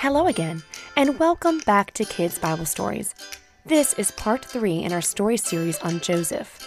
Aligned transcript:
Hello 0.00 0.28
again, 0.28 0.62
and 0.96 1.18
welcome 1.18 1.58
back 1.66 1.92
to 1.92 2.06
Kids 2.06 2.38
Bible 2.38 2.64
Stories. 2.64 3.14
This 3.66 3.92
is 3.98 4.10
part 4.12 4.42
three 4.42 4.78
in 4.78 4.94
our 4.94 5.02
story 5.02 5.36
series 5.36 5.78
on 5.80 6.00
Joseph. 6.00 6.58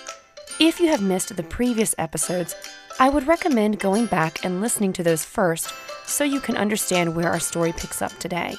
If 0.59 0.79
you 0.79 0.89
have 0.89 1.01
missed 1.01 1.35
the 1.35 1.41
previous 1.41 1.95
episodes, 1.97 2.53
I 2.99 3.09
would 3.09 3.25
recommend 3.25 3.79
going 3.79 4.05
back 4.05 4.45
and 4.45 4.61
listening 4.61 4.93
to 4.93 5.03
those 5.03 5.25
first 5.25 5.73
so 6.05 6.23
you 6.23 6.39
can 6.39 6.55
understand 6.55 7.15
where 7.15 7.27
our 7.27 7.39
story 7.39 7.71
picks 7.71 8.03
up 8.03 8.11
today. 8.19 8.53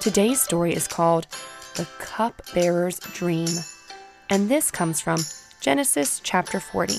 Today's 0.00 0.40
story 0.40 0.74
is 0.74 0.88
called 0.88 1.28
The 1.76 1.86
Cupbearer's 2.00 2.98
Dream, 2.98 3.46
and 4.28 4.48
this 4.48 4.72
comes 4.72 5.00
from 5.00 5.20
Genesis 5.60 6.20
chapter 6.24 6.58
40. 6.58 6.94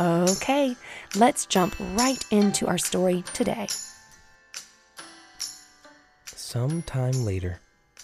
Okay, 0.00 0.74
let's 1.14 1.44
jump 1.44 1.76
right 1.92 2.24
into 2.30 2.66
our 2.68 2.78
story 2.78 3.22
today. 3.34 3.66
Some 6.52 6.82
time 6.82 7.24
later, 7.24 7.60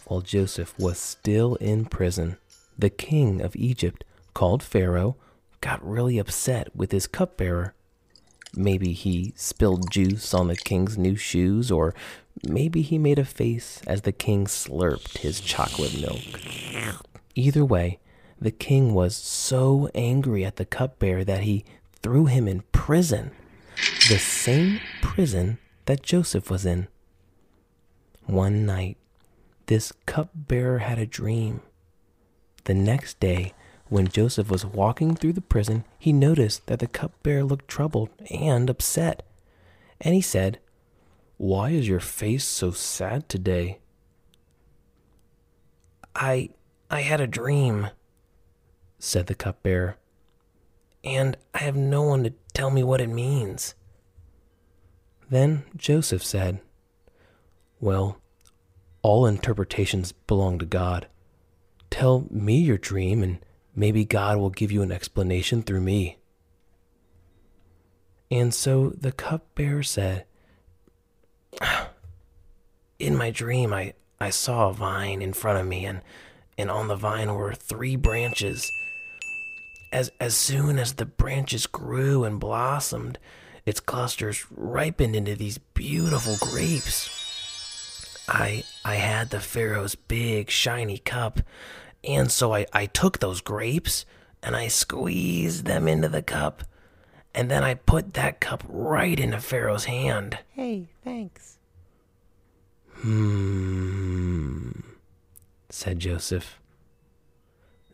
while 0.06 0.22
Joseph 0.22 0.72
was 0.78 0.96
still 0.98 1.56
in 1.56 1.84
prison, 1.84 2.38
the 2.78 2.88
king 2.88 3.42
of 3.42 3.54
Egypt, 3.54 4.04
called 4.32 4.62
Pharaoh, 4.62 5.16
got 5.60 5.86
really 5.86 6.16
upset 6.18 6.74
with 6.74 6.90
his 6.90 7.06
cupbearer. 7.06 7.74
Maybe 8.54 8.94
he 8.94 9.34
spilled 9.36 9.90
juice 9.90 10.32
on 10.32 10.48
the 10.48 10.56
king's 10.56 10.96
new 10.96 11.14
shoes, 11.14 11.70
or 11.70 11.94
maybe 12.42 12.80
he 12.80 12.96
made 12.96 13.18
a 13.18 13.24
face 13.26 13.82
as 13.86 14.00
the 14.00 14.12
king 14.12 14.46
slurped 14.46 15.18
his 15.18 15.42
chocolate 15.42 16.00
milk. 16.00 16.40
Either 17.34 17.66
way, 17.66 17.98
the 18.40 18.50
king 18.50 18.94
was 18.94 19.14
so 19.14 19.90
angry 19.94 20.42
at 20.42 20.56
the 20.56 20.64
cupbearer 20.64 21.22
that 21.22 21.42
he 21.42 21.66
threw 22.02 22.24
him 22.24 22.48
in 22.48 22.62
prison, 22.72 23.30
the 24.08 24.16
same 24.18 24.80
prison 25.02 25.58
that 25.84 26.02
Joseph 26.02 26.50
was 26.50 26.64
in. 26.64 26.88
One 28.28 28.66
night, 28.66 28.98
this 29.68 29.90
cupbearer 30.04 30.80
had 30.80 30.98
a 30.98 31.06
dream. 31.06 31.62
The 32.64 32.74
next 32.74 33.18
day, 33.20 33.54
when 33.88 34.08
Joseph 34.08 34.50
was 34.50 34.66
walking 34.66 35.16
through 35.16 35.32
the 35.32 35.40
prison, 35.40 35.86
he 35.98 36.12
noticed 36.12 36.66
that 36.66 36.80
the 36.80 36.86
cupbearer 36.86 37.42
looked 37.42 37.68
troubled 37.68 38.10
and 38.30 38.68
upset. 38.68 39.22
And 39.98 40.14
he 40.14 40.20
said, 40.20 40.58
Why 41.38 41.70
is 41.70 41.88
your 41.88 42.00
face 42.00 42.44
so 42.44 42.70
sad 42.70 43.30
today? 43.30 43.78
I 46.14 46.50
I 46.90 47.00
had 47.00 47.22
a 47.22 47.26
dream, 47.26 47.88
said 48.98 49.26
the 49.28 49.34
cupbearer, 49.34 49.96
and 51.02 51.38
I 51.54 51.60
have 51.60 51.76
no 51.76 52.02
one 52.02 52.24
to 52.24 52.34
tell 52.52 52.68
me 52.68 52.82
what 52.82 53.00
it 53.00 53.08
means. 53.08 53.74
Then 55.30 55.64
Joseph 55.78 56.22
said, 56.22 56.60
well, 57.80 58.20
all 59.02 59.26
interpretations 59.26 60.12
belong 60.12 60.58
to 60.58 60.66
God. 60.66 61.06
Tell 61.90 62.26
me 62.30 62.58
your 62.58 62.78
dream, 62.78 63.22
and 63.22 63.38
maybe 63.74 64.04
God 64.04 64.38
will 64.38 64.50
give 64.50 64.72
you 64.72 64.82
an 64.82 64.92
explanation 64.92 65.62
through 65.62 65.80
me. 65.80 66.18
And 68.30 68.52
so 68.52 68.90
the 68.90 69.12
cupbearer 69.12 69.82
said, 69.82 70.24
In 72.98 73.16
my 73.16 73.30
dream, 73.30 73.72
I, 73.72 73.94
I 74.20 74.30
saw 74.30 74.68
a 74.68 74.72
vine 74.72 75.22
in 75.22 75.32
front 75.32 75.60
of 75.60 75.66
me, 75.66 75.86
and, 75.86 76.02
and 76.58 76.70
on 76.70 76.88
the 76.88 76.96
vine 76.96 77.32
were 77.32 77.54
three 77.54 77.94
branches. 77.94 78.70
As, 79.92 80.10
as 80.20 80.36
soon 80.36 80.78
as 80.78 80.94
the 80.94 81.06
branches 81.06 81.66
grew 81.66 82.24
and 82.24 82.40
blossomed, 82.40 83.18
its 83.64 83.80
clusters 83.80 84.44
ripened 84.50 85.14
into 85.14 85.36
these 85.36 85.58
beautiful 85.58 86.36
grapes. 86.40 87.17
I 88.28 88.64
I 88.84 88.96
had 88.96 89.30
the 89.30 89.40
Pharaoh's 89.40 89.94
big 89.94 90.50
shiny 90.50 90.98
cup, 90.98 91.40
and 92.04 92.30
so 92.30 92.54
I, 92.54 92.66
I 92.72 92.86
took 92.86 93.18
those 93.18 93.40
grapes 93.40 94.04
and 94.42 94.54
I 94.54 94.68
squeezed 94.68 95.64
them 95.64 95.88
into 95.88 96.08
the 96.08 96.22
cup, 96.22 96.62
and 97.34 97.50
then 97.50 97.64
I 97.64 97.74
put 97.74 98.14
that 98.14 98.40
cup 98.40 98.62
right 98.68 99.18
into 99.18 99.40
Pharaoh's 99.40 99.86
hand. 99.86 100.38
Hey, 100.50 100.88
thanks. 101.02 101.58
Hmm, 102.94 104.70
said 105.70 105.98
Joseph. 105.98 106.60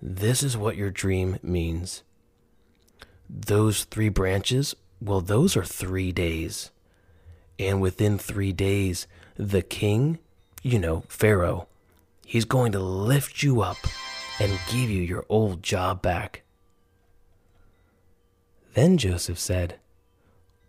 This 0.00 0.42
is 0.42 0.56
what 0.56 0.76
your 0.76 0.90
dream 0.90 1.38
means. 1.42 2.02
Those 3.28 3.84
three 3.84 4.10
branches, 4.10 4.74
well, 5.00 5.20
those 5.20 5.56
are 5.56 5.64
three 5.64 6.12
days. 6.12 6.70
And 7.58 7.80
within 7.80 8.18
three 8.18 8.52
days, 8.52 9.06
the 9.36 9.62
king 9.62 10.18
you 10.64 10.78
know, 10.78 11.04
Pharaoh, 11.08 11.68
he's 12.26 12.46
going 12.46 12.72
to 12.72 12.80
lift 12.80 13.42
you 13.42 13.60
up 13.60 13.76
and 14.40 14.58
give 14.70 14.90
you 14.90 15.02
your 15.02 15.24
old 15.28 15.62
job 15.62 16.00
back. 16.02 16.42
Then 18.72 18.96
Joseph 18.96 19.38
said, 19.38 19.76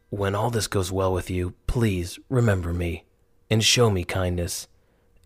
When 0.10 0.36
all 0.36 0.52
this 0.52 0.68
goes 0.68 0.92
well 0.92 1.14
with 1.14 1.32
you, 1.32 1.54
please 1.66 2.20
remember 2.30 2.74
me 2.74 3.06
and 3.50 3.64
show 3.64 3.90
me 3.90 4.04
kindness 4.04 4.68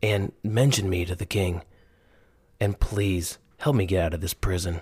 and 0.03 0.31
mention 0.43 0.87
me 0.87 1.03
to 1.03 1.15
the 1.15 1.25
king. 1.25 1.63
And 2.59 2.79
please 2.79 3.39
help 3.57 3.75
me 3.75 3.87
get 3.87 4.03
out 4.03 4.13
of 4.13 4.21
this 4.21 4.35
prison. 4.35 4.81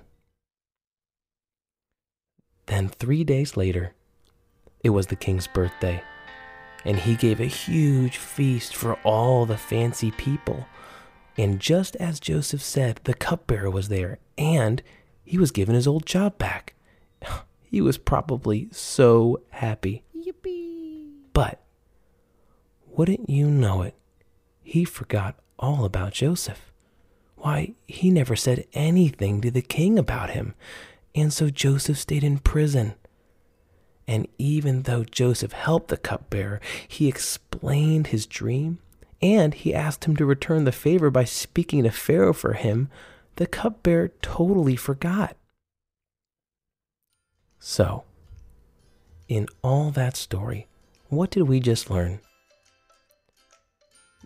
Then, 2.65 2.89
three 2.89 3.23
days 3.23 3.55
later, 3.55 3.93
it 4.83 4.89
was 4.89 5.07
the 5.07 5.15
king's 5.15 5.47
birthday 5.47 6.03
and 6.85 6.99
he 6.99 7.15
gave 7.15 7.39
a 7.39 7.45
huge 7.45 8.17
feast 8.17 8.75
for 8.75 8.95
all 9.03 9.45
the 9.45 9.57
fancy 9.57 10.11
people. 10.11 10.65
And 11.37 11.59
just 11.59 11.95
as 11.97 12.19
Joseph 12.19 12.61
said, 12.61 13.01
the 13.03 13.13
cupbearer 13.13 13.69
was 13.69 13.89
there, 13.89 14.19
and 14.37 14.81
he 15.23 15.37
was 15.37 15.51
given 15.51 15.75
his 15.75 15.87
old 15.87 16.05
job 16.05 16.37
back. 16.37 16.73
He 17.69 17.81
was 17.81 17.97
probably 17.97 18.69
so 18.71 19.41
happy. 19.49 20.05
Yippee! 20.15 21.11
But 21.33 21.61
wouldn't 22.87 23.29
you 23.29 23.49
know 23.49 23.81
it, 23.81 23.93
he 24.63 24.85
forgot 24.85 25.35
all 25.59 25.83
about 25.83 26.13
Joseph. 26.13 26.71
Why, 27.35 27.73
he 27.85 28.09
never 28.09 28.37
said 28.37 28.65
anything 28.73 29.41
to 29.41 29.51
the 29.51 29.61
king 29.61 29.99
about 29.99 30.29
him, 30.29 30.55
and 31.13 31.33
so 31.33 31.49
Joseph 31.49 31.97
stayed 31.97 32.23
in 32.23 32.39
prison 32.39 32.95
and 34.07 34.27
even 34.37 34.83
though 34.83 35.03
Joseph 35.03 35.51
helped 35.51 35.89
the 35.89 35.97
cupbearer, 35.97 36.61
he 36.87 37.07
explained 37.07 38.07
his 38.07 38.25
dream 38.25 38.79
and 39.21 39.53
he 39.53 39.73
asked 39.73 40.05
him 40.05 40.15
to 40.15 40.25
return 40.25 40.63
the 40.63 40.71
favor 40.71 41.09
by 41.09 41.25
speaking 41.25 41.83
to 41.83 41.91
Pharaoh 41.91 42.33
for 42.33 42.53
him. 42.53 42.89
The 43.35 43.47
cupbearer 43.47 44.09
totally 44.21 44.75
forgot. 44.75 45.35
So, 47.59 48.05
in 49.27 49.47
all 49.61 49.91
that 49.91 50.15
story, 50.15 50.67
what 51.09 51.31
did 51.31 51.43
we 51.43 51.59
just 51.59 51.89
learn? 51.89 52.21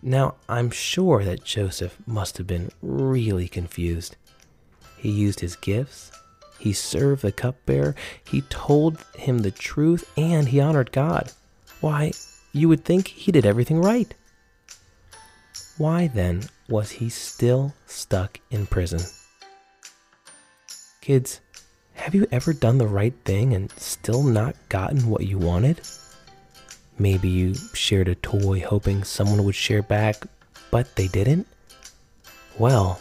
Now, 0.00 0.36
I'm 0.48 0.70
sure 0.70 1.24
that 1.24 1.44
Joseph 1.44 1.96
must 2.06 2.38
have 2.38 2.46
been 2.46 2.70
really 2.82 3.48
confused. 3.48 4.16
He 4.96 5.10
used 5.10 5.40
his 5.40 5.56
gifts 5.56 6.12
he 6.62 6.72
served 6.72 7.22
the 7.22 7.32
cupbearer, 7.32 7.96
he 8.24 8.42
told 8.42 9.04
him 9.16 9.38
the 9.38 9.50
truth, 9.50 10.08
and 10.16 10.46
he 10.46 10.60
honored 10.60 10.92
God. 10.92 11.32
Why, 11.80 12.12
you 12.52 12.68
would 12.68 12.84
think 12.84 13.08
he 13.08 13.32
did 13.32 13.44
everything 13.44 13.80
right. 13.80 14.14
Why 15.76 16.06
then 16.06 16.44
was 16.68 16.92
he 16.92 17.08
still 17.08 17.74
stuck 17.86 18.38
in 18.52 18.66
prison? 18.66 19.00
Kids, 21.00 21.40
have 21.94 22.14
you 22.14 22.28
ever 22.30 22.52
done 22.52 22.78
the 22.78 22.86
right 22.86 23.14
thing 23.24 23.54
and 23.54 23.68
still 23.72 24.22
not 24.22 24.54
gotten 24.68 25.10
what 25.10 25.26
you 25.26 25.38
wanted? 25.38 25.80
Maybe 26.96 27.28
you 27.28 27.54
shared 27.74 28.06
a 28.06 28.14
toy 28.14 28.60
hoping 28.60 29.02
someone 29.02 29.42
would 29.42 29.56
share 29.56 29.82
back, 29.82 30.26
but 30.70 30.94
they 30.94 31.08
didn't? 31.08 31.48
Well, 32.56 33.00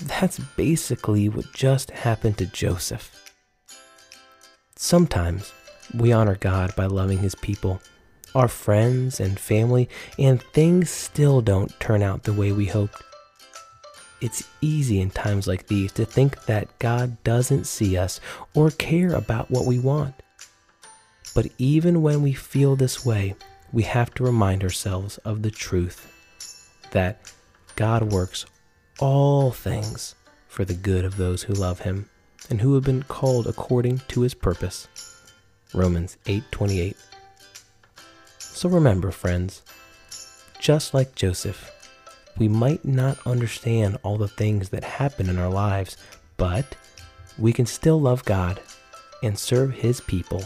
that's 0.00 0.38
basically 0.56 1.28
what 1.28 1.52
just 1.52 1.90
happened 1.90 2.38
to 2.38 2.46
Joseph. 2.46 3.32
Sometimes 4.76 5.52
we 5.94 6.12
honor 6.12 6.36
God 6.36 6.74
by 6.74 6.86
loving 6.86 7.18
His 7.18 7.34
people, 7.34 7.80
our 8.34 8.48
friends 8.48 9.20
and 9.20 9.38
family, 9.38 9.88
and 10.18 10.42
things 10.42 10.90
still 10.90 11.40
don't 11.40 11.78
turn 11.80 12.02
out 12.02 12.24
the 12.24 12.32
way 12.32 12.52
we 12.52 12.66
hoped. 12.66 13.02
It's 14.20 14.48
easy 14.60 15.00
in 15.00 15.10
times 15.10 15.46
like 15.46 15.66
these 15.66 15.92
to 15.92 16.04
think 16.04 16.44
that 16.46 16.78
God 16.78 17.22
doesn't 17.24 17.66
see 17.66 17.96
us 17.96 18.20
or 18.54 18.70
care 18.70 19.14
about 19.14 19.50
what 19.50 19.66
we 19.66 19.78
want. 19.78 20.14
But 21.34 21.48
even 21.58 22.02
when 22.02 22.22
we 22.22 22.32
feel 22.32 22.74
this 22.74 23.04
way, 23.04 23.34
we 23.72 23.82
have 23.82 24.14
to 24.14 24.24
remind 24.24 24.62
ourselves 24.62 25.18
of 25.18 25.42
the 25.42 25.50
truth 25.50 26.10
that 26.92 27.32
God 27.76 28.12
works 28.12 28.46
all 28.98 29.50
things 29.50 30.14
for 30.48 30.64
the 30.64 30.74
good 30.74 31.04
of 31.04 31.16
those 31.16 31.42
who 31.42 31.52
love 31.52 31.80
him 31.80 32.08
and 32.48 32.60
who 32.60 32.74
have 32.74 32.84
been 32.84 33.02
called 33.02 33.46
according 33.46 33.98
to 34.08 34.20
his 34.20 34.34
purpose. 34.34 34.88
Romans 35.72 36.16
8:28. 36.26 36.96
So 38.38 38.68
remember, 38.68 39.10
friends, 39.10 39.62
just 40.60 40.94
like 40.94 41.14
Joseph. 41.14 41.70
We 42.38 42.48
might 42.48 42.84
not 42.84 43.18
understand 43.26 43.98
all 44.02 44.16
the 44.16 44.28
things 44.28 44.70
that 44.70 44.82
happen 44.82 45.28
in 45.28 45.38
our 45.38 45.50
lives, 45.50 45.96
but 46.36 46.76
we 47.38 47.52
can 47.52 47.66
still 47.66 48.00
love 48.00 48.24
God 48.24 48.60
and 49.22 49.38
serve 49.38 49.72
His 49.72 50.00
people, 50.00 50.44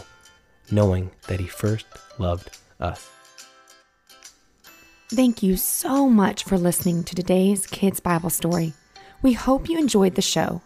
knowing 0.71 1.11
that 1.27 1.39
He 1.39 1.47
first 1.47 1.85
loved 2.17 2.57
us. 2.79 3.09
Thank 5.11 5.41
you 5.41 5.57
so 5.57 6.07
much 6.07 6.43
for 6.43 6.55
listening 6.55 7.03
to 7.05 7.15
today's 7.15 7.65
Kids 7.65 7.99
Bible 7.99 8.29
story. 8.29 8.73
We 9.23 9.33
hope 9.33 9.67
you 9.67 9.79
enjoyed 9.79 10.13
the 10.13 10.21
show. 10.21 10.61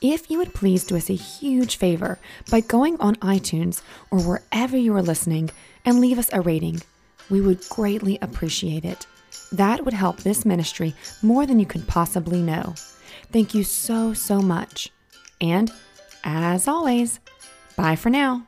If 0.00 0.30
you 0.30 0.38
would 0.38 0.54
please 0.54 0.84
do 0.84 0.96
us 0.96 1.10
a 1.10 1.14
huge 1.14 1.76
favor 1.76 2.20
by 2.52 2.60
going 2.60 3.00
on 3.00 3.16
iTunes 3.16 3.82
or 4.12 4.20
wherever 4.20 4.76
you 4.76 4.94
are 4.94 5.02
listening 5.02 5.50
and 5.84 6.00
leave 6.00 6.20
us 6.20 6.30
a 6.32 6.40
rating, 6.40 6.82
we 7.30 7.40
would 7.40 7.68
greatly 7.68 8.16
appreciate 8.22 8.84
it. 8.84 9.08
That 9.50 9.84
would 9.84 9.94
help 9.94 10.18
this 10.18 10.44
ministry 10.44 10.94
more 11.20 11.44
than 11.44 11.58
you 11.58 11.66
could 11.66 11.88
possibly 11.88 12.42
know. 12.42 12.76
Thank 13.32 13.56
you 13.56 13.64
so, 13.64 14.14
so 14.14 14.38
much. 14.38 14.90
And 15.40 15.68
as 16.22 16.68
always, 16.68 17.18
bye 17.76 17.96
for 17.96 18.08
now. 18.08 18.46